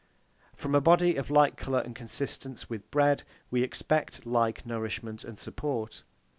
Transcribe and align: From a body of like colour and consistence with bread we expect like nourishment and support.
From 0.55 0.73
a 0.73 0.81
body 0.81 1.15
of 1.15 1.29
like 1.29 1.55
colour 1.57 1.77
and 1.79 1.95
consistence 1.95 2.67
with 2.67 2.89
bread 2.89 3.21
we 3.51 3.61
expect 3.61 4.25
like 4.25 4.65
nourishment 4.65 5.23
and 5.23 5.37
support. 5.37 6.01